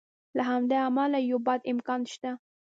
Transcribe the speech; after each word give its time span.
له 0.37 0.43
همدې 0.51 0.77
امله 0.87 1.17
یو 1.29 1.39
بد 1.47 1.59
امکان 1.71 2.01
شته. 2.13 2.31